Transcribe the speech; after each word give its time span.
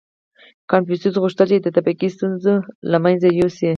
•کنفوسیوس 0.71 1.15
غوښتل، 1.23 1.47
چې 1.53 1.57
د 1.65 1.67
طبقې 1.75 2.07
ستونزه 2.15 2.53
له 2.91 2.97
منځه 3.03 3.27
یوسي. 3.39 3.69